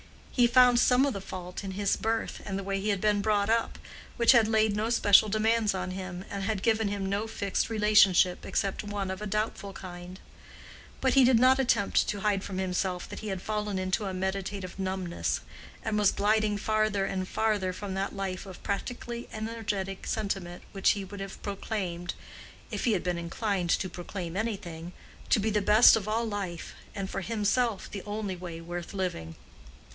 [0.31, 3.21] He found some of the fault in his birth and the way he had been
[3.21, 3.77] brought up,
[4.17, 8.43] which had laid no special demands on him and had given him no fixed relationship
[8.43, 10.19] except one of a doubtful kind;
[10.99, 14.13] but he did not attempt to hide from himself that he had fallen into a
[14.15, 15.41] meditative numbness,
[15.83, 21.05] and was gliding farther and farther from that life of practically energetic sentiment which he
[21.05, 22.15] would have proclaimed
[22.71, 24.93] (if he had been inclined to proclaim anything)
[25.29, 29.35] to be the best of all life, and for himself the only way worth living.